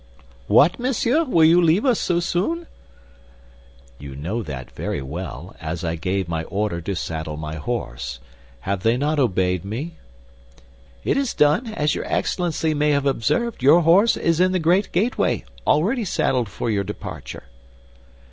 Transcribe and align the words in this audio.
"What, 0.47 0.79
monsieur, 0.79 1.23
will 1.23 1.43
you 1.45 1.61
leave 1.61 1.85
us 1.85 1.99
so 1.99 2.19
soon?" 2.19 2.65
"You 3.99 4.15
know 4.15 4.41
that 4.41 4.71
very 4.71 5.03
well, 5.03 5.55
as 5.61 5.83
I 5.83 5.95
gave 5.95 6.27
my 6.27 6.43
order 6.45 6.81
to 6.81 6.95
saddle 6.95 7.37
my 7.37 7.57
horse. 7.57 8.17
Have 8.61 8.81
they 8.81 8.97
not 8.97 9.19
obeyed 9.19 9.63
me?" 9.63 9.97
"It 11.03 11.17
is 11.17 11.35
done; 11.35 11.67
as 11.67 11.93
your 11.93 12.11
Excellency 12.11 12.73
may 12.73 12.89
have 12.89 13.05
observed, 13.05 13.61
your 13.61 13.81
horse 13.81 14.17
is 14.17 14.39
in 14.39 14.53
the 14.53 14.57
great 14.57 14.91
gateway, 14.91 15.45
ready 15.67 16.03
saddled 16.03 16.49
for 16.49 16.71
your 16.71 16.83
departure." 16.83 17.43